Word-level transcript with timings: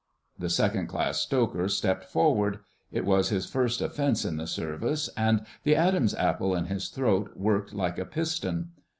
The 0.39 0.49
Second 0.49 0.87
class 0.87 1.19
Stoker 1.19 1.69
stepped 1.69 2.05
forward; 2.05 2.61
it 2.91 3.05
was 3.05 3.29
his 3.29 3.45
first 3.45 3.81
offence 3.81 4.25
in 4.25 4.37
the 4.37 4.47
Service, 4.47 5.11
and 5.15 5.45
the 5.63 5.75
Adam's 5.75 6.15
apple 6.15 6.55
in 6.55 6.65
his 6.65 6.89
throat 6.89 7.33
worked 7.37 7.71
like 7.71 7.99
a 7.99 8.05
piston. 8.05 8.71